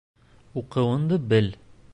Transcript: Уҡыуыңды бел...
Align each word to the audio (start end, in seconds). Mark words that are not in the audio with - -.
Уҡыуыңды 0.63 1.23
бел... 1.35 1.55